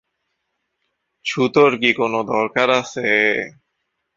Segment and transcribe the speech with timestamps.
[1.25, 3.07] ছুতোর কি কোনো দরকার আছে?